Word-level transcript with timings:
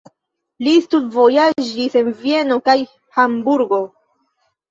Li 0.67 0.71
studvojaĝis 0.85 1.99
en 2.01 2.09
Vieno 2.23 2.59
kaj 2.69 2.77
Hamburgo. 3.19 3.83